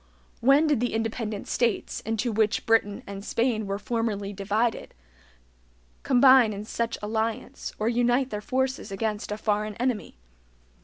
[0.39, 4.95] When did the independent states, into which Britain and Spain were formerly divided,
[6.01, 10.15] combine in such alliance, or unite their forces against a foreign enemy?